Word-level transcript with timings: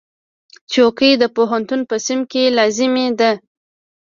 چوکۍ 0.71 1.11
د 1.17 1.23
پوهنتون 1.35 1.81
په 1.89 1.95
صنف 2.05 2.25
کې 2.31 2.43
لازمي 2.57 3.07
ده. 3.19 3.31